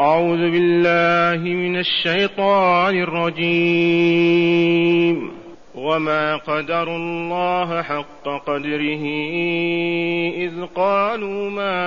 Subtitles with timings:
[0.00, 3.86] أعوذ بالله من الشيطان الرجيم.
[5.74, 9.04] وما قدروا الله حق قدره
[10.36, 11.78] إذ قالوا ما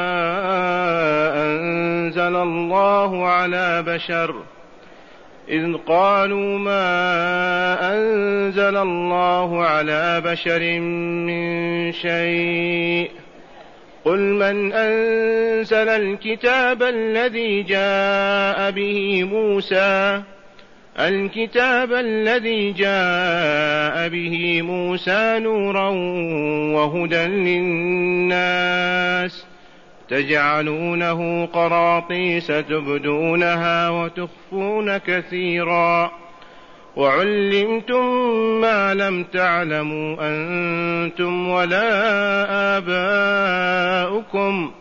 [1.46, 4.36] أنزل الله على بشر.
[5.50, 13.19] إذ قالوا ما أنزل الله على بشر من شيء.
[14.10, 20.22] قل من أنزل الكتاب الذي جاء به موسى؟
[21.00, 25.90] الكتاب الذي جاء به موسى نورا
[26.76, 28.66] وهدى للناس
[30.10, 36.12] تجعلونه قراطيس تبدونها وتخفون كثيرا
[37.00, 38.06] وعلمتم
[38.62, 41.88] ما لم تعلموا أنتم ولا
[42.78, 44.72] آباؤكم.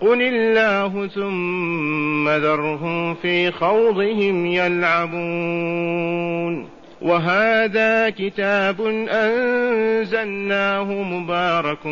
[0.00, 5.94] قل الله ثم ذرهم في خوضهم يلعبون.
[7.02, 11.86] وهذا كتاب انزلناه مبارك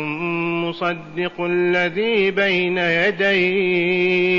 [0.65, 4.32] مصدق الذي بين يديه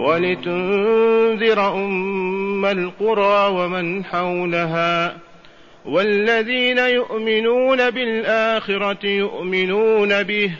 [0.00, 5.16] ولتنذر أم القرى ومن حولها
[5.84, 10.52] والذين يؤمنون بالآخرة يؤمنون به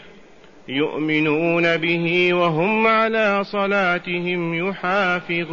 [0.68, 5.50] يؤمنون به وهم على صلاتهم يحافظون.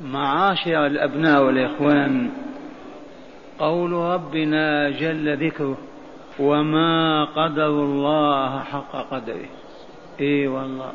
[0.00, 2.30] معاشر الأبناء والإخوان
[3.58, 5.78] قول ربنا جل ذكره
[6.38, 9.59] وما قدر الله حق قدره.
[10.20, 10.92] إي والله.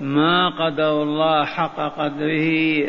[0.00, 2.88] ما قدر الله حق قدره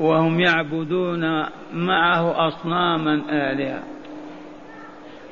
[0.00, 3.82] وهم يعبدون معه أصناما آلهة.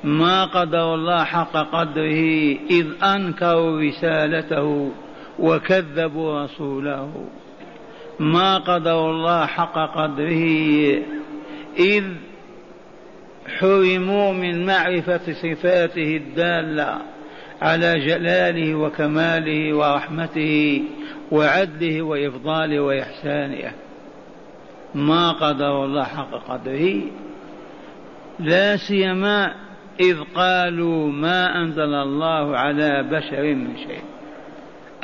[0.05, 4.91] ما قدر الله حق قدره إذ أنكروا رسالته
[5.39, 7.29] وكذبوا رسوله.
[8.21, 10.45] ما قدر الله حق قدره
[11.79, 12.05] إذ
[13.59, 17.14] حرموا من معرفة صفاته الدالة.
[17.63, 20.83] على جلاله وكماله ورحمته
[21.33, 23.73] وعدله وإفضاله وإحسانه.
[24.95, 27.03] ما قدر الله حق قدره
[28.39, 29.55] لا سيما
[30.01, 34.03] إذ قالوا ما أنزل الله على بشر من شيء.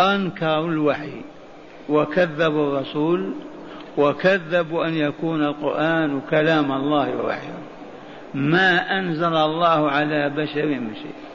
[0.01, 1.23] أنكروا الوحي
[1.89, 3.35] وكذبوا الرسول
[3.97, 7.59] وكذبوا أن يكون القرآن كلام الله ووحيه
[8.35, 11.30] ما أنزل الله على بشر من شيء.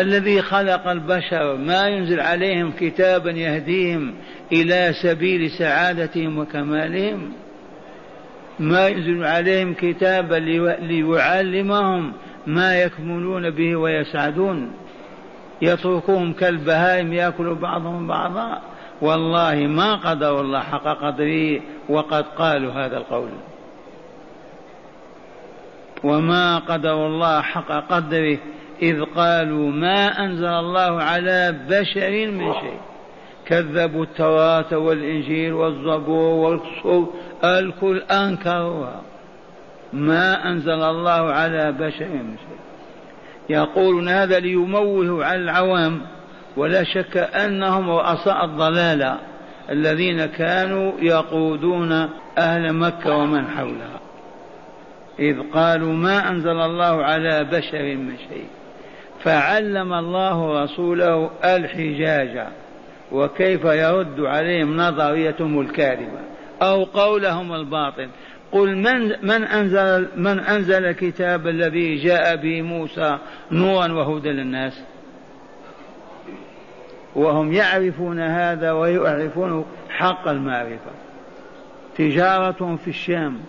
[0.00, 4.14] الذي خلق البشر ما ينزل عليهم كتابا يهديهم
[4.52, 7.32] إلى سبيل سعادتهم وكمالهم؟
[8.58, 10.34] ما ينزل عليهم كتابا
[10.80, 12.12] ليعلمهم
[12.46, 14.72] ما يكملون به ويسعدون؟
[15.62, 18.62] يتركهم كالبهائم يأكل بعضهم بعضا.
[19.00, 23.30] والله ما قدروا الله حق قدره وقد قالوا هذا القول.
[26.04, 28.38] وما قدروا الله حق قدره
[28.82, 32.80] إذ قالوا ما أنزل الله على بشر من شيء.
[33.46, 39.02] كذبوا التوراة والإنجيل والزبور والصور الكل أنكروها
[39.92, 42.58] ما أنزل الله على بشر من شيء.
[43.48, 46.00] يقولون هذا ليموهوا على العوام
[46.56, 49.18] ولا شك أنهم رؤساء الضلالة
[49.70, 52.08] الذين كانوا يقودون
[52.38, 54.00] أهل مكة ومن حولها.
[55.18, 58.46] إذ قالوا ما أنزل الله على بشر من شيء.
[59.24, 62.46] فعلم الله رسوله الحجاج
[63.12, 66.20] وكيف يرد عليهم نظريتهم الكاذبة
[66.62, 68.08] أو قولهم الباطل.
[68.52, 73.18] قل من من أنزل من أنزل الكتاب الذي جاء به موسى
[73.52, 74.82] نورا وهدى للناس؟
[77.14, 80.90] وهم يعرفون هذا ويعرفون حق المعرفة.
[81.96, 83.40] تجارتهم في الشام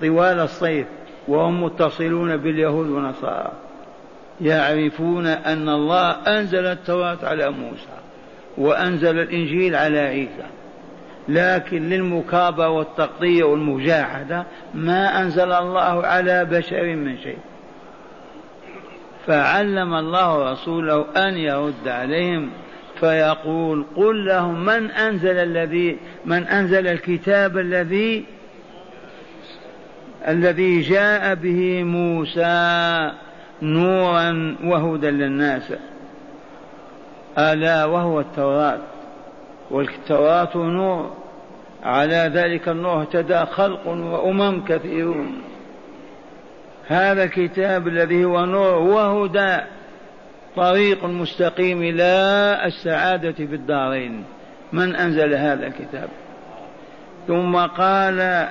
[0.00, 0.86] طوال الصيف
[1.28, 3.52] وهم متصلون باليهود والنصارى.
[4.40, 8.00] يعرفون أن الله أنزل التوراة على موسى
[8.58, 10.46] وأنزل الإنجيل على عيسى.
[11.28, 14.44] لكن للمكابرة والتغطية والمجاحدة
[14.74, 17.38] ما أنزل الله على بشر من شيء.
[19.26, 22.50] فعلم الله رسوله أن يرد عليهم
[23.00, 28.24] فيقول قل لهم من أنزل الذي من أنزل الكتاب الذي
[30.28, 33.10] الذي جاء به موسى.
[33.62, 35.72] نورا وهدى للناس
[37.38, 38.78] ألا وهو التوراة
[39.70, 41.10] والتوراة نور
[41.82, 45.42] على ذلك النور اهتدى خلق وأمم كثيرون.
[46.86, 49.56] هذا الكتاب الذي هو نور وهدى
[50.56, 52.02] طريق مستقيم إلى
[52.64, 54.24] السعادة في الدارين.
[54.72, 56.08] من أنزل هذا الكتاب؟
[57.28, 58.48] ثم قال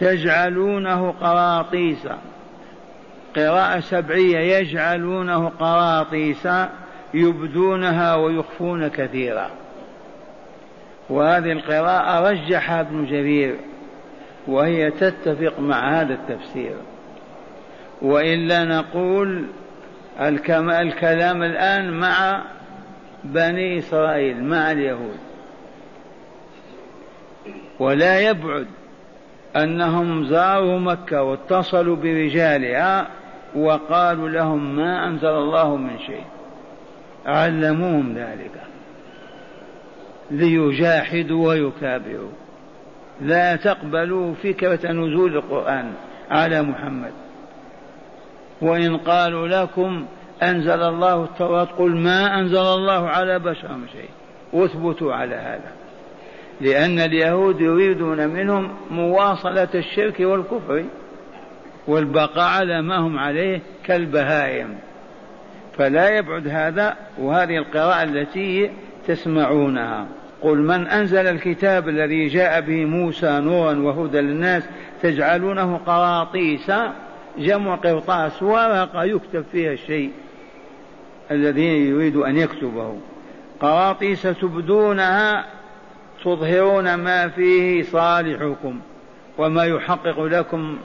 [0.00, 2.08] تجعلونه قراطيس
[3.36, 6.48] قراءة سبعية يجعلونه قراطيس
[7.14, 9.50] يبدونها ويخفون كثيرا.
[11.10, 13.56] وهذه القراءة رجحها ابن جرير
[14.46, 16.76] وهي تتفق مع هذا التفسير.
[18.02, 19.46] وإلا نقول
[20.20, 22.42] الكلام الآن مع
[23.24, 25.18] بني إسرائيل مع اليهود.
[27.78, 28.66] ولا يبعد
[29.56, 33.08] أنهم زاروا مكة واتصلوا برجالها
[33.56, 36.24] وقالوا لهم ما أنزل الله من شيء.
[37.26, 38.62] علموهم ذلك.
[40.30, 42.30] ليجاحدوا ويكابروا.
[43.20, 45.92] لا تقبلوا فكرة نزول القرآن
[46.30, 47.12] على محمد.
[48.62, 50.06] وإن قالوا لكم
[50.42, 54.10] أنزل الله التوراة قل ما أنزل الله على بشر من شيء.
[54.52, 55.72] واثبتوا على هذا.
[56.60, 60.84] لأن اليهود يريدون منهم مواصلة الشرك والكفر.
[61.86, 64.78] والبقاء على ما هم عليه كالبهائم.
[65.78, 68.70] فلا يبعد هذا وهذه القراءة التي
[69.06, 70.06] تسمعونها.
[70.42, 74.62] قل من أنزل الكتاب الذي جاء به موسى نورا وهدى للناس
[75.02, 76.72] تجعلونه قراطيس
[77.38, 80.10] جمع قرطاس ورقة يكتب فيها الشيء
[81.30, 82.96] الذي يريد أن يكتبه.
[83.60, 85.44] قراطيس تبدونها
[86.24, 88.80] تظهرون ما فيه صالحكم
[89.38, 90.78] وما يحقق لكم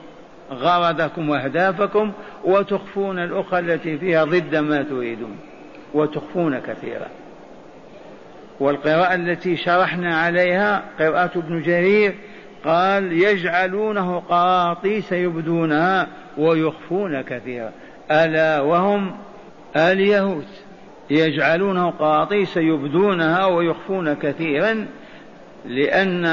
[0.52, 2.12] غرضكم وأهدافكم
[2.44, 5.38] وتخفون الأخرى التي فيها ضد ما تريدون
[5.94, 7.08] وتخفون كثيرا.
[8.60, 12.16] والقراءة التي شرحنا عليها قراءة ابن جرير
[12.66, 16.08] قال يجعلونه قراطيس يبدونها
[16.38, 17.72] ويخفون كثيرا.
[18.12, 19.18] ألا وهم
[19.76, 20.46] اليهود
[21.10, 24.88] يجعلونه قراطيس يبدونها ويخفون كثيرا
[25.66, 26.26] لأن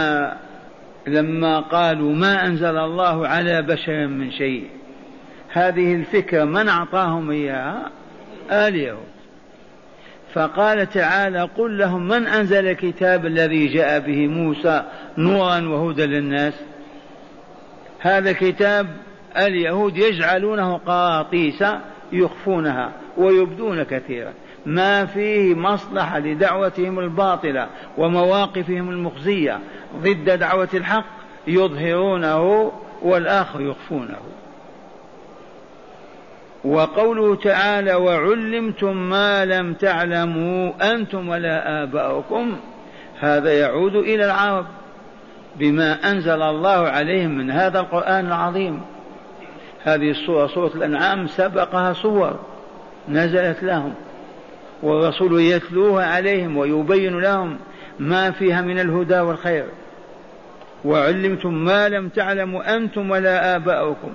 [1.06, 4.68] لما قالوا ما أنزل الله على بشر من شيء
[5.52, 7.90] هذه الفكرة من أعطاهم إياها؟
[8.50, 9.14] اليهود
[10.34, 14.84] فقال تعالى قل لهم من أنزل الكتاب الذي جاء به موسى
[15.18, 16.54] نورا وهدى للناس؟
[18.00, 18.86] هذا كتاب
[19.36, 21.64] اليهود يجعلونه قراطيس
[22.12, 24.32] يخفونها ويبدون كثيرا.
[24.66, 27.68] ما فيه مصلحة لدعوتهم الباطلة
[27.98, 29.58] ومواقفهم المخزية
[29.96, 31.04] ضد دعوة الحق
[31.46, 32.72] يظهرونه
[33.02, 34.18] والآخر يخفونه.
[36.64, 42.56] وقوله تعالى وعلمتم ما لم تعلموا أنتم ولا آباؤكم
[43.20, 44.66] هذا يعود إلى العرب
[45.56, 48.80] بما أنزل الله عليهم من هذا القرآن العظيم.
[49.82, 52.38] هذه الصورة صورة الأنعام سبقها صور
[53.08, 53.94] نزلت لهم.
[54.84, 57.56] والرسول يتلوها عليهم ويبين لهم
[57.98, 59.64] ما فيها من الهدى والخير.
[60.84, 64.10] وعلمتم ما لم تعلموا أنتم ولا آباؤكم.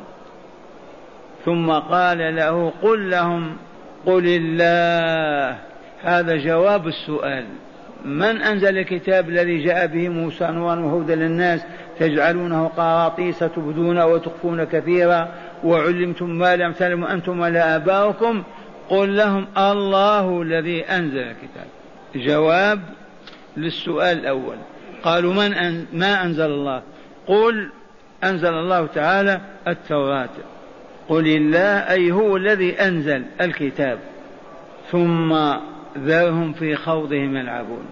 [1.45, 3.57] ثم قال له قل لهم
[4.05, 5.57] قل الله.
[6.01, 7.45] هذا جواب السؤال.
[8.05, 11.65] من أنزل الكتاب الذي جاء به موسى نورا وهدى للناس
[11.99, 15.27] تجعلونه قراطيس تبدون وتخفون كثيرا؟
[15.63, 18.43] وعلمتم ما لم تعلموا أنتم ولا آباؤكم؟
[18.89, 21.67] قل لهم الله الذي أنزل الكتاب.
[22.15, 22.79] جواب
[23.57, 24.55] للسؤال الأول.
[25.03, 26.81] قالوا من أن ما أنزل الله؟
[27.27, 27.69] قل
[28.23, 30.29] أنزل الله تعالى التوراة.
[31.09, 33.99] قل الله أي هو الذي أنزل الكتاب.
[34.91, 35.53] ثم
[35.97, 37.85] ذرهم في خوضهم يلعبون.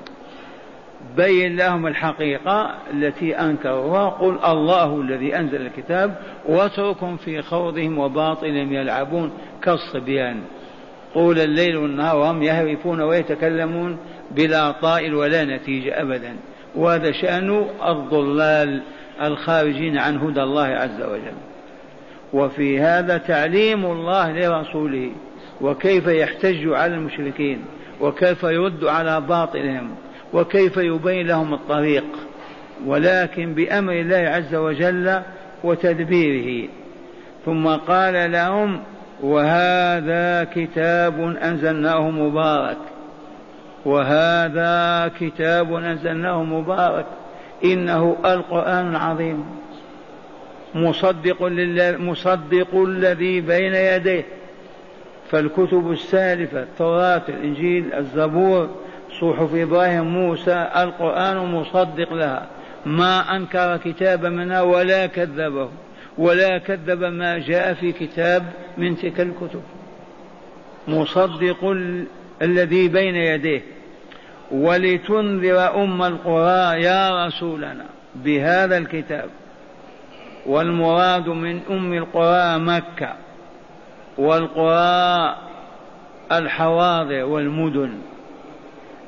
[1.18, 4.10] بين لهم الحقيقة التي أنكروها.
[4.10, 6.18] قل الله الذي أنزل الكتاب.
[6.46, 9.32] واتركهم في خوضهم وباطلهم يلعبون
[9.64, 10.42] كالصبيان.
[11.18, 13.98] طول الليل والنهار وهم يهرفون ويتكلمون
[14.32, 16.36] بلا طائل ولا نتيجة أبدا.
[16.76, 18.82] وهذا شأن الضلال
[19.22, 21.38] الخارجين عن هدى الله عز وجل.
[22.34, 25.12] وفي هذا تعليم الله لرسوله
[25.62, 27.66] وكيف يحتج على المشركين
[28.02, 29.90] وكيف يرد على باطلهم
[30.34, 32.06] وكيف يبين لهم الطريق.
[32.86, 35.22] ولكن بأمر الله عز وجل
[35.64, 36.70] وتدبيره.
[37.46, 38.80] ثم قال لهم
[39.24, 42.78] وهذا كتاب أنزلناه مبارك.
[43.86, 47.06] وهذا كتاب أنزلناه مبارك.
[47.64, 49.46] إنه القرآن العظيم.
[50.76, 51.38] مصدق
[52.00, 54.26] مصدق الذي بين يديه.
[55.32, 58.70] فالكتب السالفة التوراة الإنجيل الزبور
[59.22, 62.48] صحف إبراهيم موسى القرآن مصدق لها.
[62.86, 65.70] ما أنكر كتاب منها ولا كذبه.
[66.18, 68.44] ولا كذب ما جاء في كتاب
[68.78, 69.62] من تلك الكتب.
[70.88, 71.76] مصدق
[72.42, 73.62] الذي بين يديه.
[74.52, 79.30] ولتنذر أم القرى يا رسولنا بهذا الكتاب.
[80.46, 83.14] والمراد من أم القرى مكة.
[84.18, 85.36] والقرى
[86.32, 87.94] الحواضر والمدن.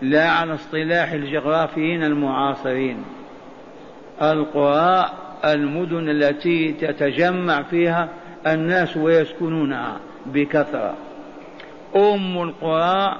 [0.01, 3.03] لا على اصطلاح الجغرافيين المعاصرين.
[4.21, 5.09] القرى
[5.45, 8.09] المدن التي تتجمع فيها
[8.47, 10.93] الناس ويسكنونها بكثرة.
[11.95, 13.17] أم القرى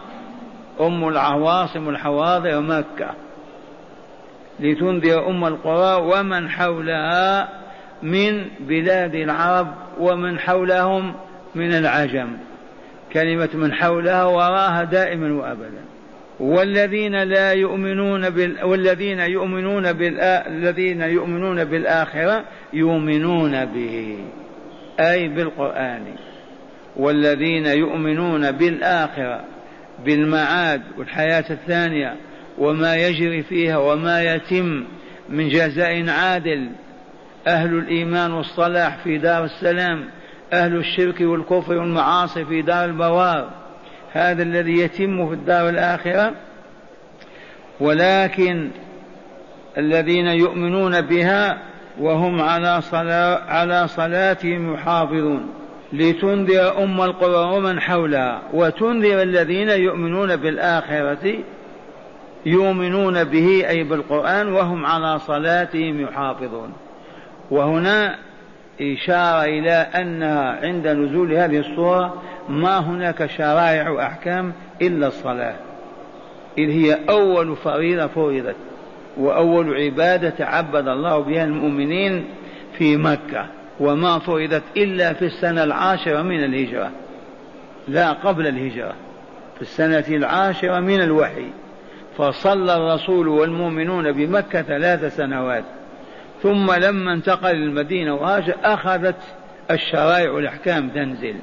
[0.82, 3.10] أم العواصم الحواضر مكة.
[4.60, 7.50] لتنذر أم القرى ومن حولها
[8.04, 9.68] من بلاد العرب
[10.00, 11.14] ومن حولهم
[11.56, 12.38] من العجم.
[13.14, 15.84] كلمة من حولها وراها دائما وأبدا.
[16.40, 18.64] والذين لا يؤمنون بال...
[18.64, 20.20] والذين يؤمنون بال...
[20.22, 24.18] الذين يؤمنون بالآخرة يؤمنون به.
[25.00, 26.04] أي بالقرآن.
[26.96, 29.46] والذين يؤمنون بالآخرة
[30.06, 32.16] بالمعاد والحياة الثانية
[32.58, 34.86] وما يجري فيها وما يتم
[35.30, 36.70] من جزاء عادل.
[37.48, 40.10] أهل الإيمان والصلاح في دار السلام
[40.54, 43.59] أهل الشرك والكفر والمعاصي في دار البوار.
[44.14, 46.34] هذا الذي يتم في الدار الآخرة
[47.80, 48.70] ولكن
[49.78, 51.58] الذين يؤمنون بها
[52.00, 55.50] وهم على صلاة على صلاتهم يحافظون.
[55.94, 61.34] لتنذر أم القرى ومن حولها وتنذر الذين يؤمنون بالآخرة
[62.46, 66.74] يؤمنون به أي بالقرآن وهم على صلاتهم يحافظون.
[67.52, 68.16] وهنا
[68.82, 75.56] إشارة إلى أنها عند نزول هذه الصورة ما هناك شرائع وأحكام إلا الصلاة.
[76.58, 78.56] إذ هي أول فريضة فرضت
[79.18, 82.26] وأول عبادة تعبد الله بها المؤمنين
[82.78, 83.46] في مكة
[83.80, 86.92] وما فرضت إلا في السنة العاشرة من الهجرة.
[87.88, 88.94] لا قبل الهجرة
[89.56, 91.46] في السنة العاشرة من الوحي.
[92.18, 95.64] فصلى الرسول والمؤمنون بمكة ثلاث سنوات.
[96.44, 99.16] ثم لما انتقل المدينة وهاجر أخذت
[99.72, 101.36] الشرائع والأحكام تنزل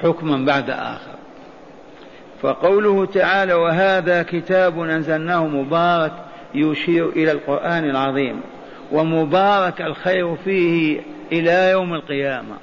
[0.00, 1.16] حكما بعد آخر.
[2.42, 6.12] فقوله تعالى وهذا كتاب أنزلناه مبارك
[6.54, 8.40] يشير إلى القرآن العظيم
[8.92, 11.00] ومبارك الخير فيه
[11.32, 12.56] إلى يوم القيامة.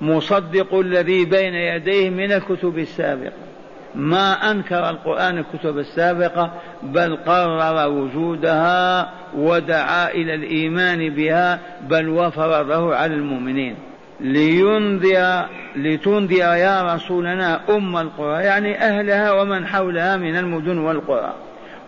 [0.00, 3.49] مصدق الذي بين يديه من الكتب السابقة.
[3.94, 6.50] ما أنكر القرآن الكتب السابقة
[6.82, 13.76] بل قرر وجودها ودعا إلى الإيمان بها بل وفرضه على المؤمنين.
[14.20, 21.34] لينذر لتنذر يا رسولنا أم القرى يعني أهلها ومن حولها من المدن والقرى.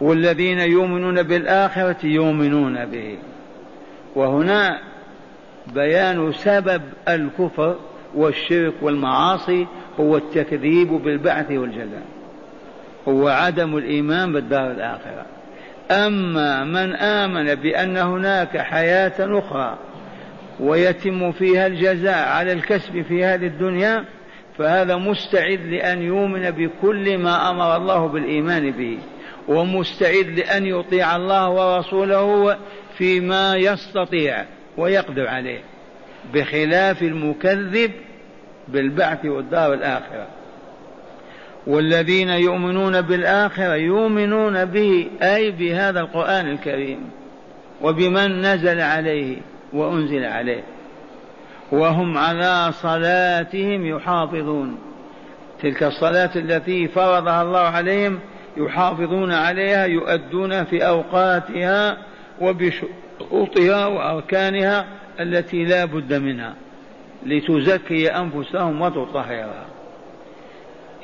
[0.00, 3.18] والذين يؤمنون بالآخرة يؤمنون به.
[4.14, 4.78] وهنا
[5.74, 7.76] بيان سبب الكفر
[8.14, 9.66] والشرك والمعاصي
[10.00, 12.06] هو التكذيب بالبعث والجزاء.
[13.08, 15.26] هو عدم الإيمان بالدار الآخرة.
[15.90, 19.78] أما من آمن بأن هناك حياة أخرى
[20.60, 24.04] ويتم فيها الجزاء على الكسب في هذه الدنيا
[24.58, 28.98] فهذا مستعد لأن يؤمن بكل ما أمر الله بالإيمان به
[29.48, 32.56] ومستعد لأن يطيع الله ورسوله
[32.98, 34.44] فيما يستطيع
[34.76, 35.60] ويقدر عليه
[36.34, 37.90] بخلاف المكذب
[38.68, 40.26] بالبعث والدار الآخرة.
[41.66, 47.10] والذين يؤمنون بالآخرة يؤمنون به أي بهذا القرآن الكريم
[47.82, 49.36] وبمن نزل عليه
[49.72, 50.62] وأنزل عليه.
[51.72, 54.78] وهم على صلاتهم يحافظون.
[55.62, 58.18] تلك الصلاة التي فرضها الله عليهم
[58.56, 61.96] يحافظون عليها يؤدون في أوقاتها
[62.40, 64.86] وبشروطها وأركانها
[65.20, 66.54] التي لا بد منها.
[67.26, 69.66] لتزكي أنفسهم وتطهرها.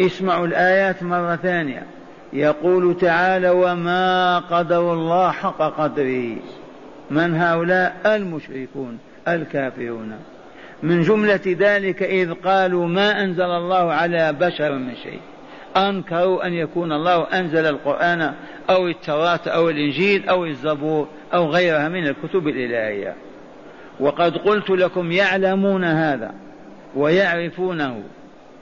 [0.00, 1.82] اسمعوا الآيات مرة ثانية.
[2.32, 6.36] يقول تعالى وما قدر الله حق قدره.
[7.10, 8.98] من هؤلاء؟ المشركون
[9.28, 10.12] الكافرون.
[10.82, 15.20] من جملة ذلك إذ قالوا ما أنزل الله على بشر من شيء.
[15.76, 18.34] أنكروا أن يكون الله أنزل القرآن
[18.70, 23.14] أو التوراة أو الإنجيل أو الزبور أو غيرها من الكتب الإلهية.
[24.00, 26.34] وقد قلت لكم يعلمون هذا
[26.96, 28.02] ويعرفونه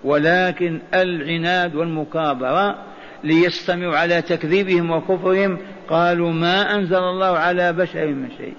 [0.04, 2.78] ولكن العناد والمكابرة
[3.24, 8.54] ليستمعوا على تكذيبهم وكفرهم قالوا ما أنزل الله على بشر من شيء.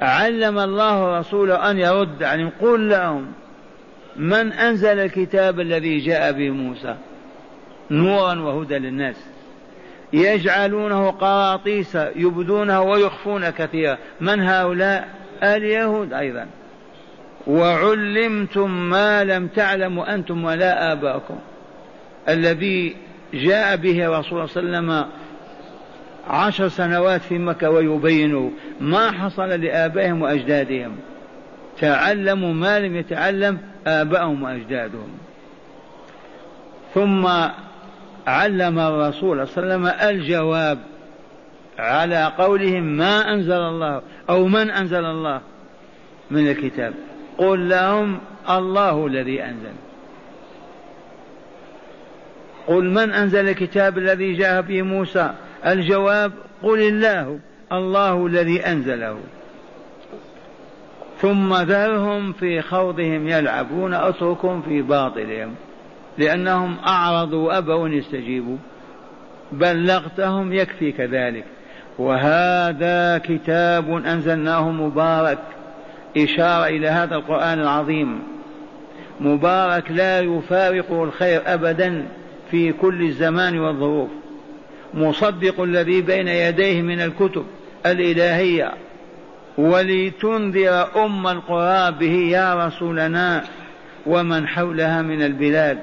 [0.00, 3.26] علم الله رسوله أن يرد عليهم قل لهم
[4.16, 6.96] من أنزل الكتاب الذي جاء به موسى؟
[7.90, 9.16] نورا وهدى للناس.
[10.12, 13.98] يجعلونه قراطيس يبدونه ويخفون كثيرا.
[14.20, 16.46] من هؤلاء؟ اليهود أيضا.
[17.46, 21.38] وعلمتم ما لم تعلموا أنتم ولا آباؤكم.
[22.28, 22.96] الذي
[23.34, 25.06] جاء به رسول صلى الله عليه وسلم
[26.28, 30.96] عشر سنوات في مكة ويبينه ما حصل لآبائهم وأجدادهم.
[31.80, 35.08] تعلموا ما لم يتعلم آبائهم وأجدادهم.
[36.94, 37.26] ثم
[38.26, 40.78] علم الرسول صلى الله عليه وسلم الجواب
[41.78, 45.40] على قولهم ما أنزل الله أو من أنزل الله
[46.30, 46.94] من الكتاب.
[47.38, 48.18] قل لهم
[48.50, 49.72] الله الذي أنزل.
[52.66, 55.30] قل من أنزل الكتاب الذي جاء به موسى؟
[55.66, 57.38] الجواب قل الله
[57.72, 59.18] الله الذي أنزله.
[61.18, 65.54] ثم ذرهم في خوضهم يلعبون أتركهم في باطلهم
[66.18, 68.56] لأنهم أعرضوا وأبوا أن يستجيبوا.
[69.52, 71.44] بلغتهم يكفي كذلك.
[71.98, 75.38] وهذا كتاب أنزلناه مبارك
[76.16, 78.22] إشارة إلى هذا القرآن العظيم.
[79.20, 82.06] مبارك لا يفارقه الخير أبدا
[82.50, 84.08] في كل الزمان والظروف.
[84.94, 87.44] مصدق الذي بين يديه من الكتب
[87.86, 88.72] الإلهية.
[89.58, 93.44] ولتنذر أم القرى به يا رسولنا
[94.06, 95.78] ومن حولها من البلاد.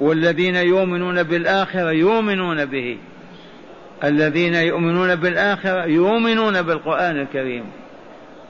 [0.00, 2.98] والذين يؤمنون بالآخرة يؤمنون به.
[4.04, 7.64] الذين يؤمنون بالآخرة يؤمنون بالقرآن الكريم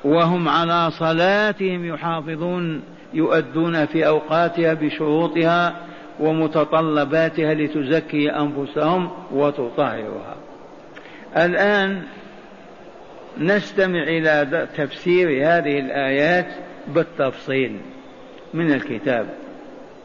[0.04, 2.82] وهم على صلاتهم يحافظون
[3.14, 5.76] يؤدون في أوقاتها بشروطها
[6.20, 10.36] ومتطلباتها لتزكي أنفسهم وتطهرها.
[11.36, 12.02] الآن
[13.38, 16.46] نستمع إلى تفسير هذه الآيات
[16.88, 17.76] بالتفصيل
[18.54, 19.26] من الكتاب.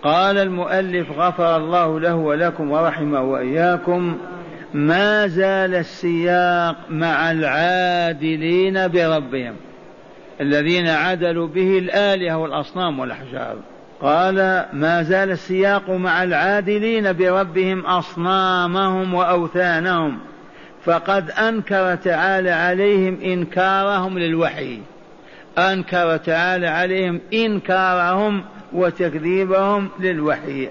[0.03, 4.17] قال المؤلف غفر الله له ولكم ورحمه وإياكم
[4.73, 9.55] ما زال السياق مع العادلين بربهم
[10.41, 13.55] الذين عدلوا به الآلهة والأصنام والأحجار.
[14.01, 20.19] قال ما زال السياق مع العادلين بربهم أصنامهم وأوثانهم.
[20.85, 24.79] فقد أنكر تعالى عليهم إنكارهم للوحي.
[25.57, 30.69] أنكر تعالى عليهم إنكارهم وتكذيبهم للوحي.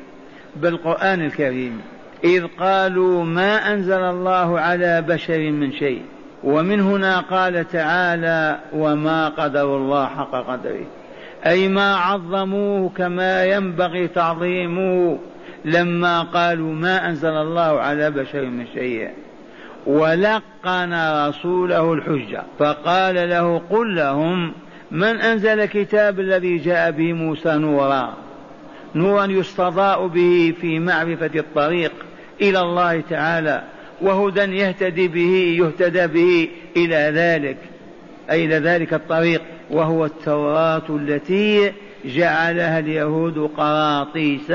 [0.56, 1.91] بالقرآن الكريم.
[2.24, 6.02] إذ قالوا ما أنزل الله على بشر من شيء
[6.44, 10.86] ومن هنا قال تعالى وما قدر الله حق قدره.
[11.46, 15.18] أي ما عظموه كما ينبغي تعظيمه
[15.64, 19.10] لما قالوا ما أنزل الله على بشر من شيء.
[19.86, 20.94] ولقن
[21.28, 24.52] رسوله الحجة فقال له قل لهم
[24.90, 28.14] من أنزل الكتاب الذي جاء به موسى نورا؟
[28.94, 31.92] نورا يستضاء به في معرفة الطريق.
[32.42, 33.62] إلى الله تعالى
[34.00, 37.56] وهدى يهتدي به يهتدى به إلى ذلك.
[38.30, 41.72] أي إلى ذلك الطريق وهو التوراة التي
[42.04, 44.52] جعلها اليهود قراطيس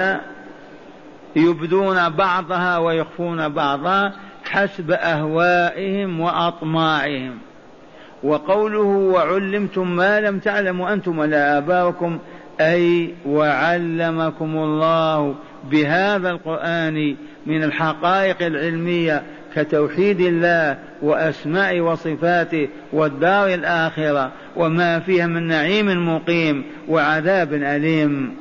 [1.36, 7.38] يبدون بعضها ويخفون بعضها حسب أهوائهم وأطماعهم.
[8.24, 12.20] وقوله وعلمتم ما لم تعلموا أنتم ولا آباؤكم
[12.62, 15.36] أي وعلمكم الله
[15.72, 17.16] بهذا القرآن
[17.46, 19.24] من الحقائق العلمية
[19.56, 28.36] كتوحيد الله وأسماء وصفاته والدار الآخرة وما فيها من نعيم مقيم وعذاب أليم.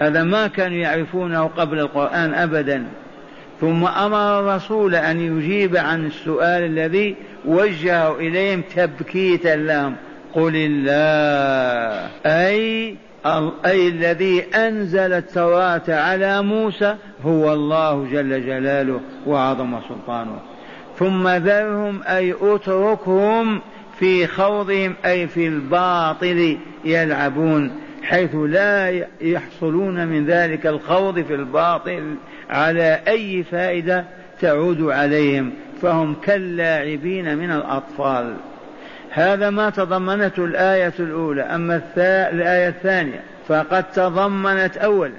[0.00, 2.84] هذا ما كانوا يعرفونه قبل القرآن أبدا.
[3.60, 9.94] ثم أمر الرسول أن يجيب عن السؤال الذي وجهه إليهم تبكيتا لهم.
[10.34, 12.08] قل الله.
[12.26, 12.96] أي
[13.66, 20.38] أي الذي أنزل التوراة على موسى هو الله جل جلاله وعظم سلطانه.
[20.98, 23.60] ثم ذرهم أي أتركهم
[23.98, 32.14] في خوضهم أي في الباطل يلعبون حيث لا يحصلون من ذلك الخوض في الباطل
[32.50, 34.04] على أي فائدة
[34.40, 38.36] تعود عليهم فهم كاللاعبين من الأطفال.
[39.16, 45.12] هذا ما تضمنته الآية الأولى أما الآية الثانية فقد تضمنت أولا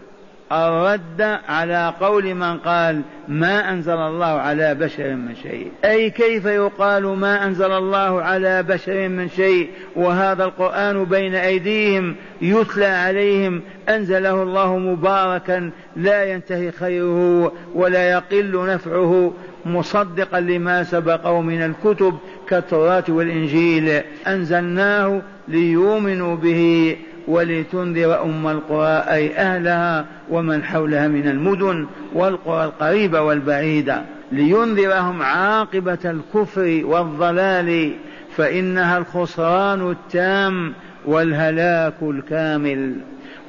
[0.51, 5.71] الرد على قول من قال ما أنزل الله على بشر من شيء.
[5.86, 12.86] أي كيف يقال ما أنزل الله على بشر من شيء؟ وهذا القرآن بين أيديهم يتلى
[12.86, 19.33] عليهم أنزله الله مباركا لا ينتهي خيره ولا يقل نفعه.
[19.67, 22.17] مصدقا لما سبقه من الكتب
[22.49, 24.01] كالتوراة والإنجيل.
[24.27, 26.95] أنزلناه ليؤمنوا به
[27.27, 34.01] ولتنذر أم القرى أي أهلها ومن حولها من المدن والقرى القريبة والبعيدة.
[34.32, 37.91] لينذرهم عاقبة الكفر والضلال
[38.36, 40.73] فإنها الخسران التام
[41.06, 42.93] والهلاك الكامل.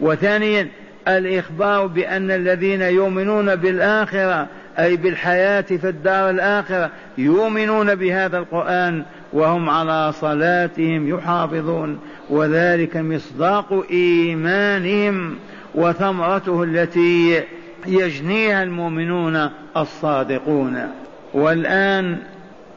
[0.00, 0.68] وثانيا
[1.09, 4.46] الإخبار بأن الذين يؤمنون بالآخرة
[4.78, 11.98] أي بالحياة في الدار الآخرة يؤمنون بهذا القرآن وهم على صلاتهم يحافظون
[12.30, 15.36] وذلك مصداق إيمانهم
[15.74, 17.42] وثمرته التي
[17.86, 20.88] يجنيها المؤمنون الصادقون.
[21.34, 22.18] والآن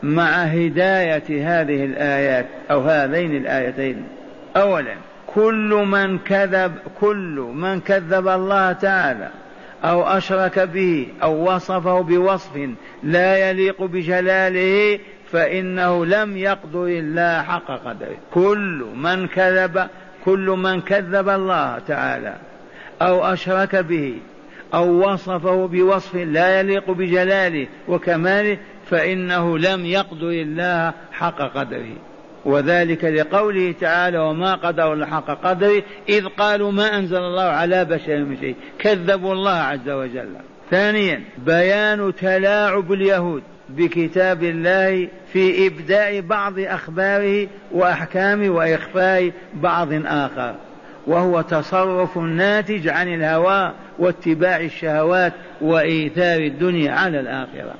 [0.03, 4.03] مع هداية هذه الآيات أو هذين الآيتين
[4.55, 4.93] أولا
[5.27, 9.29] كل من كذب كل من كذب الله تعالى
[9.83, 12.69] أو أشرك به أو وصفه بوصف
[13.03, 14.99] لا يليق بجلاله
[15.31, 18.17] فإنه لم يقدر الله حق قدره.
[18.33, 19.87] كل من كذب
[20.25, 22.35] كل من كذب الله تعالى.
[23.01, 24.15] أو أشرك به
[24.73, 28.57] أو وصفه بوصف لا يليق بجلاله وكماله
[28.89, 32.10] فإنه لم يقدر الله حق قدره.
[32.45, 38.37] وذلك لقوله تعالى وما قدروا حق قدره إذ قالوا ما أنزل الله على بشر من
[38.39, 38.55] شيء.
[38.79, 40.29] كذبوا الله عز وجل.
[40.71, 50.55] ثانيا بيان تلاعب اليهود بكتاب الله في إبداء بعض أخباره وأحكامه وإخفاء بعض آخر.
[51.07, 57.73] وهو تصرف ناتج عن الهوى واتباع الشهوات وإيثار الدنيا على الآخرة.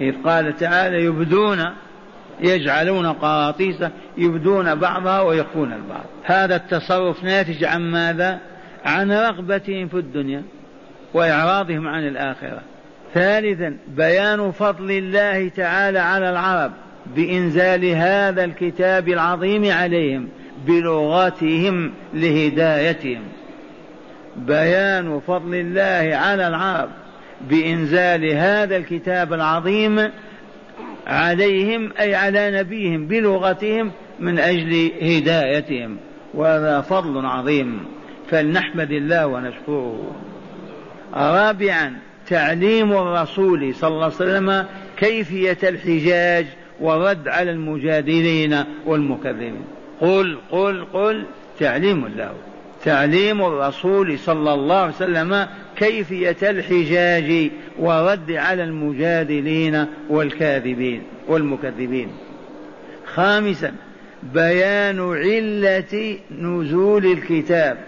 [0.00, 1.64] إذ قال تعالى يبدون
[2.40, 3.76] يجعلون قراطيس
[4.18, 6.04] يبدون بعضها ويخفون البعض.
[6.24, 8.38] هذا التصرف ناتج عن ماذا؟
[8.84, 10.42] عن رغبتهم في الدنيا
[11.14, 12.62] وإعراضهم عن الآخرة.
[13.14, 16.72] ثالثا بيان فضل الله تعالى على العرب
[17.16, 20.28] بإنزال هذا الكتاب العظيم عليهم
[20.66, 23.22] بلغتهم لهدايتهم.
[24.36, 26.88] بيان فضل الله على العرب
[27.50, 30.10] بإنزال هذا الكتاب العظيم
[31.06, 33.90] عليهم أي على نبيهم بلغتهم
[34.20, 35.96] من أجل هدايتهم.
[36.34, 37.84] وهذا فضل عظيم.
[38.30, 40.14] فلنحمد الله ونشكره.
[41.14, 46.46] رابعا تعليم الرسول صلى الله عليه وسلم كيفية الحجاج
[46.80, 49.64] والرد على المجادلين والمكذبين.
[50.00, 51.24] قل قل قل
[51.60, 52.32] تعليم له
[52.84, 62.08] تعليم الرسول صلى الله عليه وسلم كيفية الحجاج ورد على المجادلين والكاذبين والمكذبين.
[63.06, 63.72] خامسا
[64.34, 67.78] بيان علة نزول الكتاب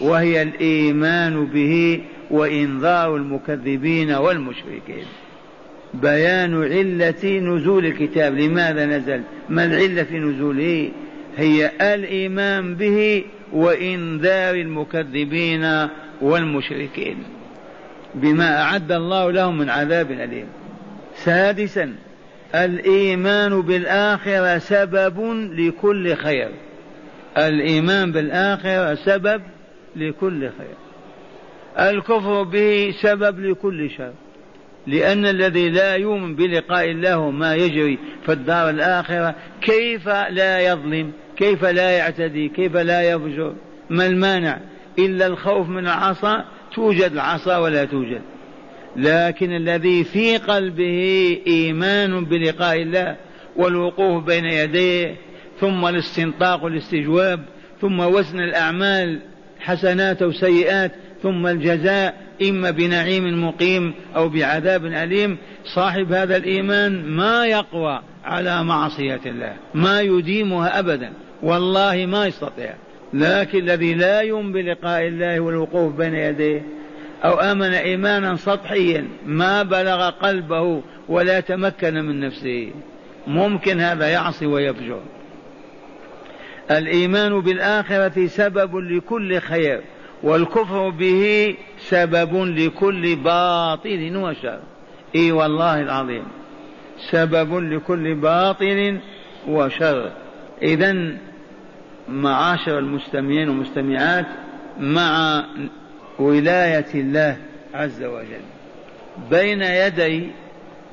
[0.00, 5.04] وهي الإيمان به وإنذار المكذبين والمشركين.
[5.94, 10.90] بيان علة نزول الكتاب لماذا نزل؟ ما العلة في نزوله؟
[11.36, 15.88] هي الإيمان به وإنذار المكذبين
[16.20, 17.24] والمشركين
[18.14, 20.46] بما أعد الله لهم من عذاب أليم.
[21.14, 21.94] سادسا
[22.54, 25.20] الإيمان بالآخرة سبب
[25.58, 26.50] لكل خير.
[27.38, 29.42] الإيمان بالآخرة سبب
[29.96, 30.76] لكل خير.
[31.78, 34.12] الكفر به سبب لكل شر.
[34.86, 41.64] لأن الذي لا يؤمن بلقاء الله وما يجري في الدار الآخرة كيف لا يظلم؟ كيف
[41.64, 43.54] لا يعتدي؟ كيف لا يفجر؟
[43.90, 44.58] ما المانع؟
[44.98, 48.20] إلا الخوف من العصا توجد العصا ولا توجد.
[48.96, 53.16] لكن الذي في قلبه إيمان بلقاء الله
[53.56, 55.16] والوقوف بين يديه
[55.60, 57.40] ثم الاستنطاق والاستجواب
[57.80, 59.20] ثم وزن الأعمال
[59.60, 65.38] حسنات وسيئات ثم الجزاء إما بنعيم مقيم أو بعذاب أليم
[65.74, 72.74] صاحب هذا الإيمان ما يقوى على معصية الله ما يديمها أبدا والله ما يستطيع.
[73.14, 76.62] لكن الذي لا يؤمن بلقاء الله والوقوف بين يديه
[77.24, 82.70] أو آمن إيمانا سطحيا ما بلغ قلبه ولا تمكن من نفسه.
[83.26, 85.00] ممكن هذا يعصي ويفجر.
[86.70, 89.80] الإيمان بالآخرة سبب لكل خير
[90.22, 94.58] والكفر به سبب لكل باطل وشر.
[95.16, 96.24] إي والله العظيم.
[97.10, 98.98] سبب لكل باطل
[99.48, 100.12] وشر.
[100.62, 101.16] اذا
[102.08, 104.26] معاشر المستمعين والمستمعات
[104.80, 105.44] مع
[106.18, 107.36] ولاية الله
[107.74, 108.44] عز وجل.
[109.30, 110.30] بين يدي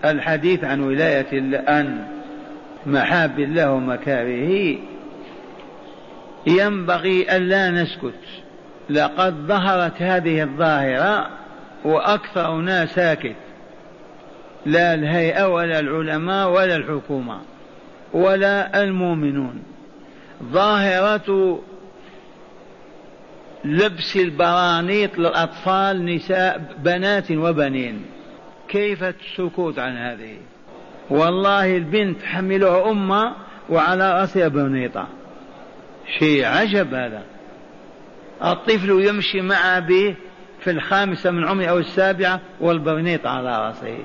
[0.05, 2.07] الحديث عن ولاية الله عن
[2.85, 4.77] محاب الله ومكارهه
[6.47, 8.19] ينبغي ألا نسكت.
[8.89, 11.29] لقد ظهرت هذه الظاهرة
[11.85, 13.35] وأكثرنا ساكت.
[14.65, 17.37] لا الهيئة ولا العلماء ولا الحكومة
[18.13, 19.70] ولا المؤمنون.
[20.41, 21.59] ظاهرة
[23.65, 28.05] لبس البرانيط للأطفال نساء بنات وبنين.
[28.67, 30.37] كيف السكوت عن هذه؟
[31.09, 33.35] والله البنت حملها أمها
[33.69, 35.07] وعلى رأسها برنيطة
[36.19, 37.23] شيء عجب هذا.
[38.43, 40.15] الطفل يمشي مع أبيه
[40.59, 43.97] في الخامسة من عمره أو السابعة والبرنيط على رأسه.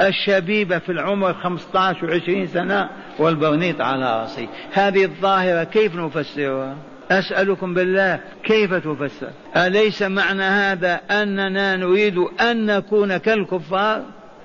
[0.00, 6.76] الشبيبة في العمر 15 وعشرين سنة والبرنيط على رأسه هذه الظاهرة كيف نفسرها؟
[7.10, 14.02] أسألكم بالله كيف تفسر؟ أليس معنى هذا أننا نريد أن نكون كالكفار؟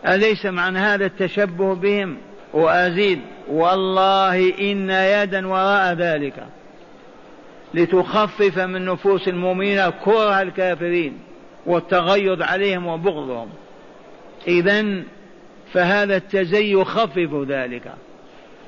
[0.07, 2.17] أليس معنى هذا التشبه بهم؟
[2.53, 6.33] وأزيد والله إن يدا وراء ذلك
[7.73, 11.19] لتخفف من نفوس المؤمنين كره الكافرين
[11.65, 13.49] والتغيظ عليهم وبغضهم.
[14.47, 15.03] إذا
[15.73, 17.93] فهذا التزي يخفف ذلك.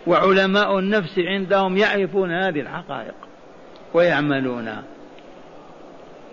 [0.08, 3.16] وعلماء النفس عندهم يعرفون هذه الحقائق
[3.94, 4.84] ويعملون.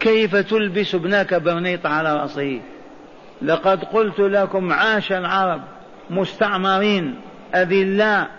[0.00, 2.60] كيف تلبس ابنك برنيط على رأسه؟
[3.42, 5.60] لقد قلت لكم عاش العرب
[6.10, 7.14] مستعمرين
[7.54, 8.30] أذلاء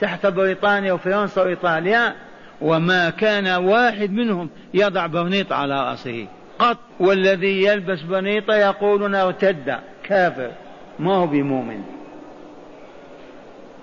[0.00, 2.14] تحت بريطانيا وفرنسا وإيطاليا
[2.60, 6.26] وما كان واحد منهم يضع برنيط على رأسه.
[6.58, 10.50] قط والذي يلبس برنيط يقولون ارتد كافر.
[10.98, 11.82] ما هو بمؤمن.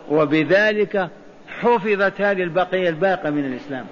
[0.10, 1.10] وبذلك
[1.60, 3.86] حفظت هذه البقية الباقية من الإسلام.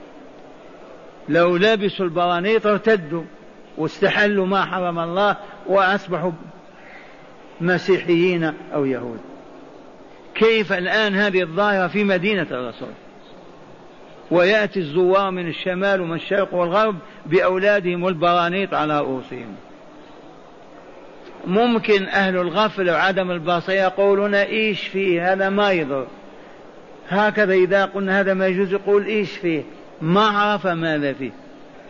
[1.30, 3.24] لو لبسوا البرانيط ارتدوا
[3.78, 6.32] واستحلوا ما حرم الله وأصبحوا
[7.62, 9.20] مسيحيين أو يهود.
[10.36, 12.90] كيف الآن هذه الظاهرة في مدينة الرسول؟
[14.32, 19.56] ويأتي الزوار من الشمال ومن الشرق والغرب بأولادهم والبرانيط على رؤوسهم
[21.46, 26.08] ممكن أهل الغفلة وعدم البصيرة يقولون إيش فيه؟ هذا ما يضر.
[27.10, 29.64] هكذا إذا قلنا هذا ما يجوز يقول إيش فيه؟
[30.02, 31.32] ما عرف ماذا فيه.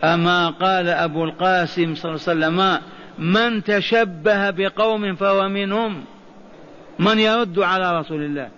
[0.04, 2.80] أما قال أبو القاسم صلى الله عليه وسلم
[3.18, 6.04] من تشبه بقوم فهو منهم
[6.98, 8.48] من يرد على رسول الله.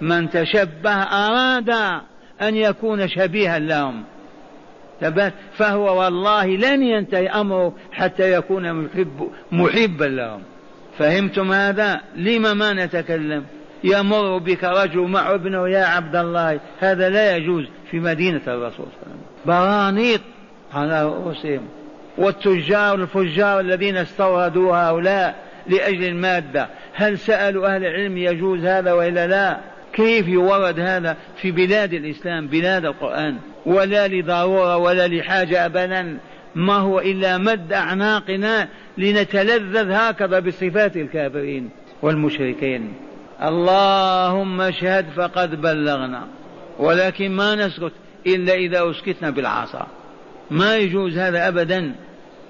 [0.00, 1.70] من تشبه أراد
[2.42, 4.04] أن يكون شبيها لهم.
[5.52, 10.42] فهو والله لن ينتهي أمره حتى يكون محب محبا لهم.
[10.98, 13.44] فهمتم هذا؟ لما ما نتكلم؟
[13.84, 19.12] يمر بك رجل مع ابنه يا عبد الله هذا لا يجوز في مدينة الرسول صلى
[19.46, 20.04] الله عليه وسلم.
[20.04, 20.20] برانيط
[20.74, 21.68] على رؤوسهم.
[22.18, 25.34] والتجار الفجار الذين استوردوا هؤلاء
[25.66, 26.68] لأجل المادة.
[26.94, 29.58] هل سألوا أهل العلم يجوز هذا وإلا لا؟
[29.98, 36.18] كيف يورد هذا في بلاد الإسلام بلاد القرآن؟ ولا لضرورة ولا لحاجة أبدا.
[36.54, 41.70] ما هو إلا مد أعناقنا لنتلذذ هكذا بصفات الكافرين
[42.02, 42.94] والمشركين.
[43.42, 46.26] اللهم اشهد فقد بلغنا
[46.78, 47.92] ولكن ما نسكت
[48.26, 49.86] إلا إذا أسكتنا بالعصا.
[50.50, 51.94] ما يجوز هذا أبدا.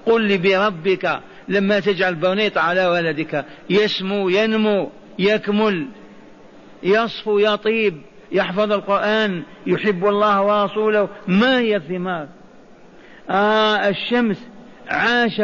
[0.05, 5.87] قل لي بربك لما تجعل بنيط على ولدك يسمو ينمو يكمل.
[6.83, 11.09] يصفو يطيب يحفظ القرآن يحب الله ورسوله.
[11.27, 12.27] ما هي الثمار؟
[13.29, 14.47] آه الشمس
[14.89, 15.41] عاش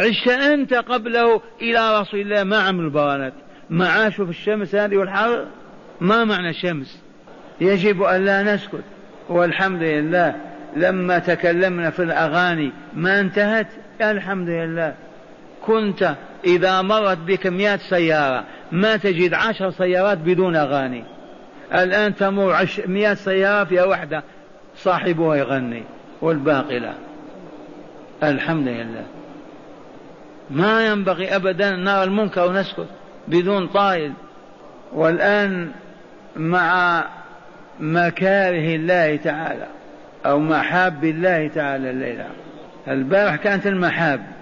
[0.00, 2.44] عشت أنت قبله إلى رسول الله.
[2.44, 3.32] ما عمل بوانات
[3.70, 5.46] ما عاشوا في الشمس هذه والحر؟
[6.00, 7.02] ما معنى الشمس؟
[7.60, 8.84] يجب أن لا نسكت.
[9.28, 10.36] والحمد لله
[10.76, 13.68] لما تكلمنا في الأغاني ما انتهت
[14.00, 14.94] الحمد لله.
[15.66, 16.14] كنت
[16.44, 21.04] إذا مرت بك مئة سيارة ما تجد عشر سيارات بدون أغاني.
[21.74, 24.22] الآن تمر عش مئة سيارة فيها واحدة
[24.76, 25.82] صاحبها يغني
[26.20, 26.92] والباقي لا.
[28.22, 29.04] الحمد لله.
[30.50, 32.86] ما ينبغي أبدا أن نرى المنكر ونسكت
[33.28, 34.12] بدون طائل.
[34.92, 35.70] والآن
[36.36, 37.04] مع
[37.80, 39.66] مكاره الله تعالى
[40.26, 42.26] أو محاب الله تعالى الليلة.
[42.88, 44.37] البارح كانت المحاب.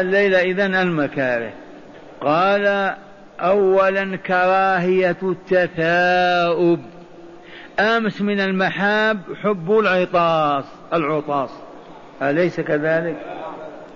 [0.00, 1.52] الليلة إذن المكاره.
[2.20, 2.94] قال
[3.40, 6.80] أولا كراهية التثاؤب.
[7.80, 11.50] أمس من المحاب حب العطاس العطاس.
[12.22, 13.16] أليس كذلك؟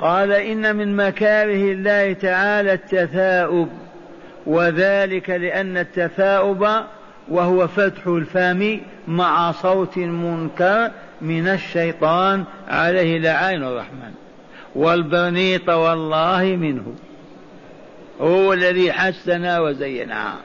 [0.01, 3.69] قال إن من مكاره الله تعالى التثاؤب.
[4.47, 6.67] وذلك لأن التثاؤب
[7.29, 14.26] وهو فتح الفم مع صوت منكر من الشيطان عليه لعين الرحمن.
[14.77, 16.95] والبنيط والله منه.
[18.21, 20.37] هو الذي حسنا وزينها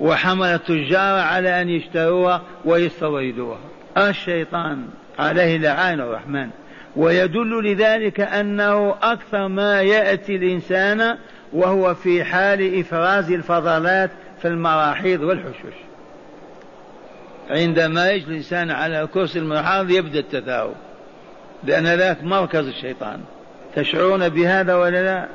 [0.00, 3.58] وحمل التجار على أن يشتروها ويستوردوها.
[3.98, 4.84] الشيطان
[5.18, 6.48] عليه لعان الرحمن.
[6.96, 11.18] ويدل لذلك أنه أكثر ما يأتي الإنسان
[11.52, 14.10] وهو في حال إفراز الفضلات
[14.42, 15.74] في المراحيض والحشوش.
[17.50, 20.74] عندما يجلس الإنسان على كرسي المحاض يبدأ التثاؤب
[21.64, 23.20] لأن ذاك مركز الشيطان.
[23.76, 25.28] تشعرون بهذا ولا لا؟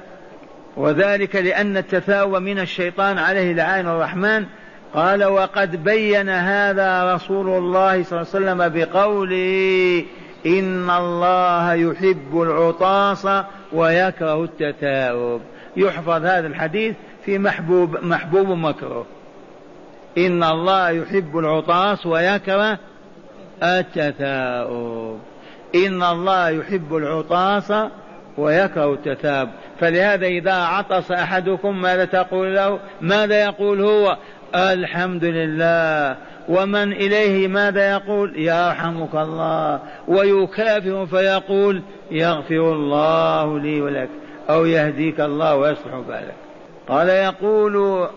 [0.78, 4.46] وذلك لأن التثاؤب من الشيطان عليه لعين الرحمن.
[4.94, 10.06] قال وقد بين هذا رسول الله صلى الله عليه وسلم بقوله
[10.46, 13.28] إن الله يحب العطاس
[13.74, 15.42] ويكره التثاؤب
[15.78, 16.96] يحفظ هذا الحديث
[17.26, 19.06] في محبوب محبوب مكروه.
[20.18, 22.80] إن الله يحب العطاس ويكره
[23.64, 25.20] التثاؤب
[25.76, 27.74] إن الله يحب العطاس
[28.38, 34.18] ويكره التثاؤب فلهذا إذا عطس أحدكم ماذا تقول له؟ ماذا يقول هو؟
[34.56, 36.18] الحمد لله.
[36.50, 39.80] ومن إليه ماذا يقول؟ يرحمك الله.
[40.08, 44.10] ويكافئ فيقول يغفر الله لي ولك
[44.50, 46.36] أو يهديك الله ويصلح بالك.
[46.88, 48.08] قال يقول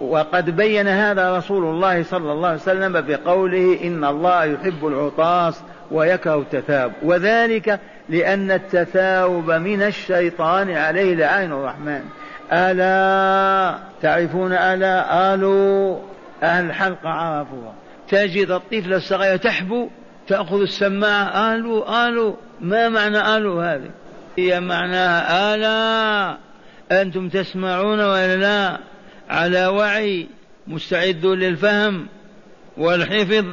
[0.00, 6.38] وقد بين هذا رسول الله صلى الله عليه وسلم بقوله إن الله يحب العطاس ويكره
[6.38, 12.02] التثاؤب وذلك لأن التثاؤب من الشيطان عليه لعين الرحمن.
[12.52, 15.98] ألا تعرفون ألا آلوا
[16.42, 17.74] أهل الحلقة عرفوها
[18.08, 19.88] تجد الطفل الصغير تحبو
[20.28, 22.34] تأخذ السماعة آلوا آلوا.
[22.60, 23.90] ما معنى آلوا هذه؟
[24.38, 26.36] هي معناها آلا.
[26.92, 28.78] أنتم تسمعون ولا لا؟
[29.30, 30.28] على وعي
[30.66, 32.06] مستعدون للفهم
[32.76, 33.44] والحفظ.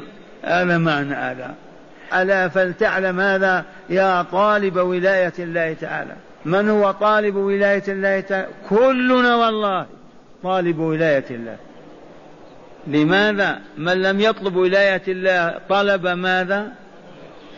[0.44, 1.67] هذا معنى ألا.
[2.14, 6.14] ألا فلتعلم هذا يا طالب ولاية الله تعالى.
[6.46, 9.86] من هو طالب ولاية الله تعالى؟ كلنا والله
[10.44, 11.58] طالب ولاية الله.
[12.88, 16.68] لماذا؟ من لم يطلب ولاية الله طلب ماذا؟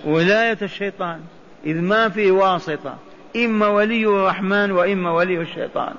[0.05, 1.19] ولاية الشيطان.
[1.65, 2.97] إذ ما في واسطة.
[3.35, 5.93] إما ولي الرحمن وإما ولي الشيطان.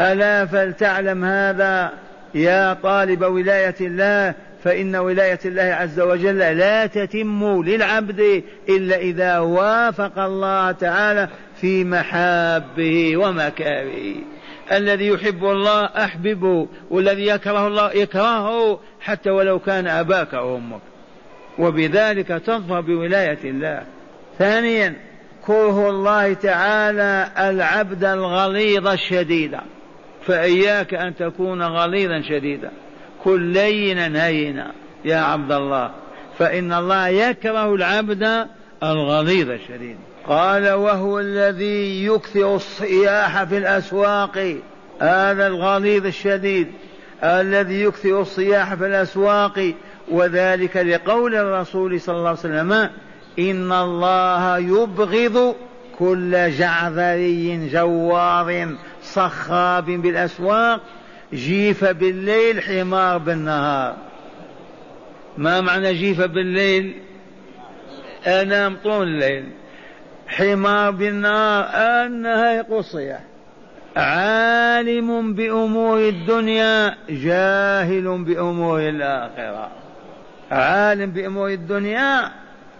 [0.00, 1.92] ألا فلتعلم هذا
[2.34, 10.18] يا طالب ولاية الله فإن ولاية الله عز وجل لا تتم للعبد إلا إذا وافق
[10.18, 11.28] الله تعالى
[11.60, 14.14] في محابه ومكاره
[14.72, 20.80] الذي يحب الله أحببه والذي يكره الله يكرهه حتى ولو كان أباك أو أمك.
[21.58, 23.82] وبذلك تظفر بولاية الله.
[24.38, 24.94] ثانيا
[25.46, 29.56] كره الله تعالى العبد الغليظ الشديد.
[30.26, 32.70] فإياك أن تكون غليظا شديدا.
[33.24, 34.72] كن لينا هينا
[35.04, 35.90] يا عبد الله.
[36.38, 38.46] فإن الله يكره العبد
[38.82, 39.96] الغليظ الشديد.
[40.26, 44.56] قال وهو الذي يكثر الصياح في الأسواق.
[45.00, 46.68] هذا الغليظ الشديد
[47.24, 49.72] الذي يكثر الصياح في الأسواق.
[50.10, 52.72] وذلك لقول الرسول صلى الله عليه وسلم
[53.38, 55.54] إن الله يبغض
[55.98, 58.68] كل جعذري جوار
[59.02, 60.80] صخاب بالأسواق.
[61.34, 63.96] جيف بالليل حمار بالنهار.
[65.38, 66.94] ما معنى جيف بالليل؟
[68.26, 69.44] أنام طول الليل.
[70.28, 71.66] حمار بالنهار
[72.06, 73.20] النهار قصية.
[73.96, 79.70] عالم بأمور الدنيا جاهل بأمور الآخرة.
[80.50, 82.30] عالم بأمور الدنيا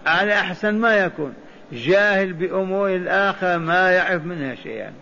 [0.05, 1.33] على أحسن ما يكون.
[1.71, 4.93] جاهل بأمور الآخرة ما يعرف منها شيئا.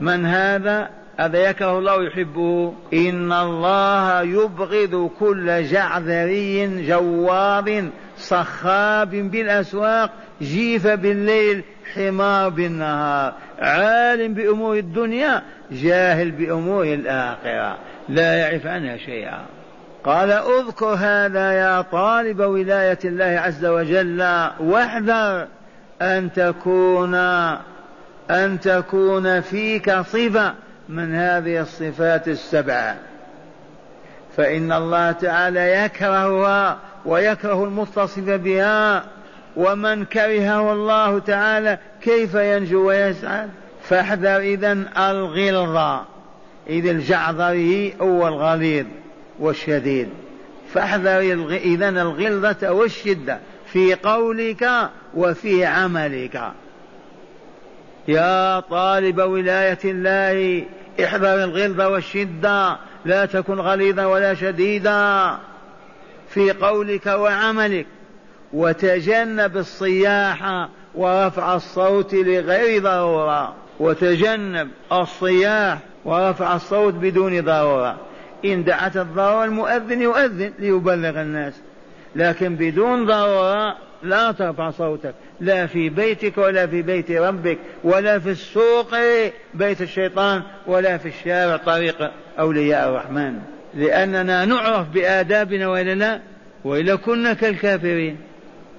[0.00, 10.10] من هذا؟ هذا يكره الله يحبه إن الله يبغض كل جعذري جوار صخاب بالأسواق
[10.42, 13.34] جيف بالليل حمار بالنهار.
[13.58, 17.78] عالم بأمور الدنيا جاهل بأمور الآخرة.
[18.08, 19.46] لا يعرف عنها شيئا.
[20.04, 24.22] قال أذكر هذا يا طالب ولاية الله عز وجل.
[24.60, 25.46] واحذر
[26.02, 27.14] أن تكون
[28.30, 30.54] أن تكون فيك صفة
[30.92, 32.96] من هذه الصفات السبعة.
[34.36, 39.04] فإن الله تعالى يكرهها ويكره المتصف بها
[39.56, 43.50] ومن كرهه الله تعالى كيف ينجو ويسعد
[43.82, 46.04] فاحذر إذا الغلظة
[46.68, 48.86] إذ الجعذري هو الغليظ
[49.38, 50.08] والشديد.
[50.74, 51.18] فاحذر
[51.50, 53.38] إذا الغلظة والشدة
[53.72, 54.70] في قولك
[55.14, 56.52] وفي عملك.
[58.08, 60.64] يا طالب ولاية الله
[61.00, 65.38] احذر الغلظة والشدة لا تكن غليظا ولا شديدا.
[66.28, 67.86] في قولك وعملك
[68.52, 73.54] وتجنب الصياح ورفع الصوت لغير ضرورة.
[73.80, 77.96] وتجنب الصياح ورفع الصوت بدون ضرورة.
[78.44, 81.54] إن دعت الضرورة المؤذن يؤذن ليبلغ الناس
[82.16, 85.14] لكن بدون ضرورة لا ترفع صوتك.
[85.40, 88.94] لا في بيتك ولا في بيت ربك ولا في السوق
[89.54, 93.38] بيت الشيطان ولا في الشارع طريق أولياء الرحمن.
[93.74, 96.20] لأننا نعرف بآدابنا وإلا لا
[96.64, 98.16] وإلا كنا كالكافرين.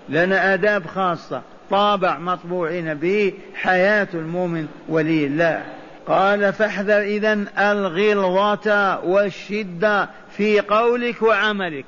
[0.10, 1.42] لنا آداب خاصة.
[1.70, 5.64] طابع مطبوعين به حياة المؤمن ولي الله.
[6.08, 11.86] قال فاحذر إذا الغلظة والشدة في قولك وعملك.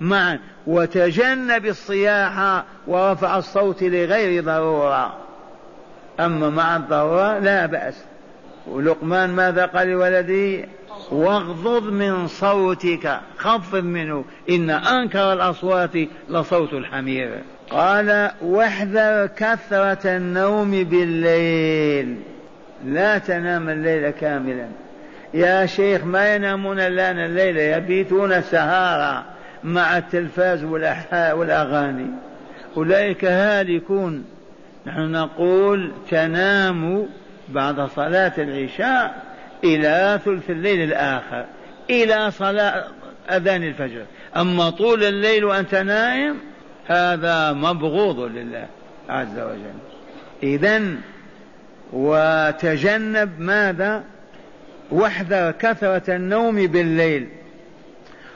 [0.00, 5.16] معا وتجنب الصياح ورفع الصوت لغير ضرورة.
[6.20, 8.04] أما مع الضرورة لا بأس.
[8.66, 10.68] ولقمان ماذا قال لولده
[11.10, 15.90] واغضض من صوتك خفض منه إن أنكر الأصوات
[16.28, 17.30] لصوت الحمير.
[17.70, 22.16] قال واحذر كثرة النوم بالليل.
[22.84, 24.68] لا تنام الليل كاملا.
[25.34, 29.33] يا شيخ ما ينامون الآن الليل؟ يبيتون سهارا
[29.64, 30.64] مع التلفاز
[31.12, 32.10] والأغاني.
[32.76, 34.24] أولئك هالكون.
[34.86, 37.06] نحن نقول تنام
[37.48, 39.22] بعد صلاة العشاء
[39.64, 41.44] إلى ثلث الليل الآخر
[41.90, 42.84] إلى صلاة
[43.30, 44.04] أذان الفجر.
[44.36, 46.36] أما طول الليل وأنت نائم
[46.86, 48.66] هذا مبغوض لله
[49.08, 49.74] عز وجل.
[50.42, 50.82] إذا
[51.92, 54.02] وتجنب ماذا؟
[54.90, 57.28] واحذر كثرة النوم بالليل.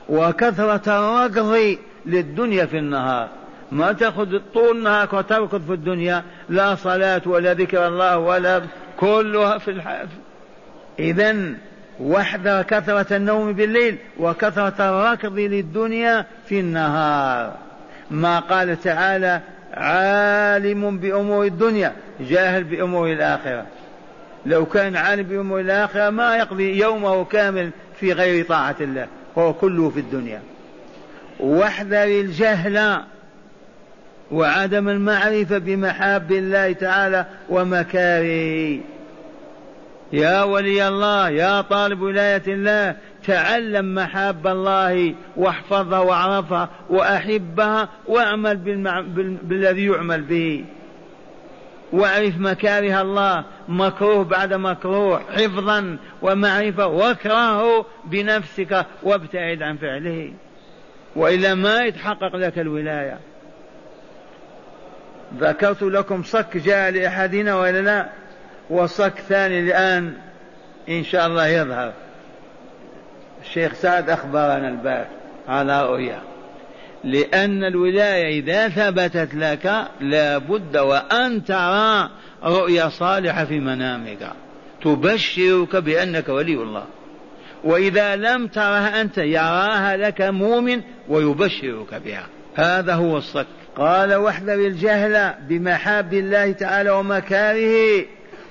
[0.08, 3.28] وكثرة الركض للدنيا في النهار.
[3.72, 8.62] ما تأخذ طول نهارك وتركض في الدنيا لا صلاة ولا ذكر الله ولا
[8.96, 10.08] كلها في الحياة
[10.98, 11.36] إذا
[12.00, 17.52] واحذر كثرة النوم بالليل وكثرة الركض للدنيا في النهار.
[18.10, 19.40] ما قال تعالى
[19.74, 23.66] عالم بأمور الدنيا جاهل بأمور الآخرة.
[24.46, 29.06] لو كان عالم بأمور الآخرة ما يقضي يومه كامل في غير طاعة الله.
[29.38, 30.42] هو كله في الدنيا
[31.40, 33.02] واحذر الجهل
[34.30, 38.78] وعدم المعرفة بمحاب الله تعالى ومكاره
[40.12, 48.56] يا ولي الله يا طالب ولاية الله تعلم محاب الله واحفظها واعرفها واحبها وأعمل.
[49.42, 50.64] بالذي يعمل به
[51.92, 60.32] واعرف مكاره الله مكروه بعد مكروه حفظا ومعرفة واكرهه بنفسك وابتعد عن فعله.
[61.16, 63.18] وإلا ما يتحقق لك الولاية.
[65.38, 68.08] ذكرت لكم صك جاء لأحدنا وإلا لا؟
[68.70, 70.14] وصك ثاني الآن
[70.88, 71.92] إن شاء الله يظهر.
[73.42, 75.08] الشيخ سعد أخبرنا البارح.
[75.48, 76.20] على رؤيا.
[77.04, 82.10] لأن الولاية إذا ثبتت لك لا بد وأن ترى
[82.44, 84.32] رؤيا صالحة في منامك.
[84.82, 86.84] تبشرك بأنك ولي الله.
[87.64, 92.26] وإذا لم ترها أنت يراها لك مؤمن ويبشرك بها.
[92.54, 93.46] هذا هو الصك.
[93.76, 98.04] قال واحذر الجهل بمحاب الله تعالى ومكاره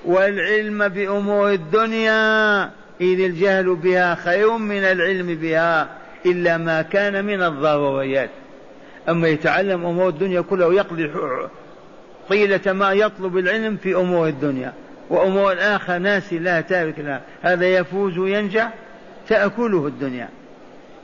[0.04, 2.62] والعلم بأمور الدنيا.
[3.00, 5.97] إذ الجهل بها خير من العلم بها.
[6.26, 8.30] إلا ما كان من الضروريات.
[9.08, 11.10] أما يتعلم أمور الدنيا كلها ويقضي
[12.28, 14.72] طيلة ما يطلب العلم في أمور الدنيا.
[15.10, 17.20] وأمور الآخرة ناس لا تارك لها.
[17.42, 18.70] هذا يفوز وينجح
[19.28, 20.28] تأكله الدنيا.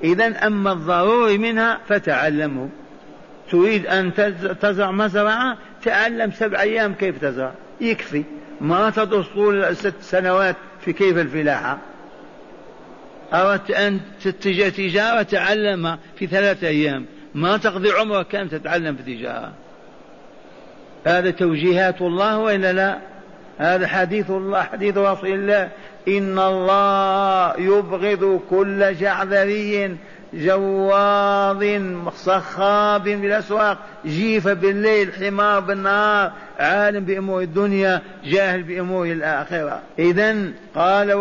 [0.05, 2.69] إذا أما الضروري منها فتعلمه.
[3.51, 4.12] تريد أن
[4.61, 7.53] تزرع مزرعة تعلم سبع أيام كيف تزرع.
[7.81, 8.23] يكفي.
[8.61, 11.79] ما تدرس طول ست سنوات في كيف الفلاحة.
[13.35, 17.07] أردت أن تتجه تجارة تعلم في ثلاثة أيام.
[17.35, 19.53] ما تقضي عمرك كم تتعلم في تجارة.
[21.05, 22.99] هذا توجيهات الله وإلا لا؟
[23.59, 25.70] هذا حديث الله حديث رسول الله.
[26.09, 29.97] إن الله يبغض كل جعذري.
[30.35, 31.64] جواظ
[32.14, 39.82] صخاب بالأسواق جيف بالليل حمار بالنهار عالم بأمور الدنيا جاهل بأمور الآخرة.
[39.99, 40.37] إذا
[40.74, 41.12] قال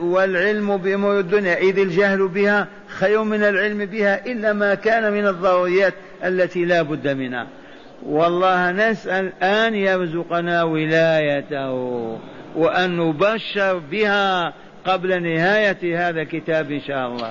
[0.00, 5.94] والعلم بأمور الدنيا إذ الجهل بها خير من العلم بها إلا ما كان من الضروريات
[6.24, 7.46] التي لا بد منها.
[8.06, 11.72] والله نسأل أن يرزقنا ولايته
[12.56, 14.54] وأن نبشر بها
[14.84, 17.30] قبل نهاية هذا الكتاب إن شاء الله.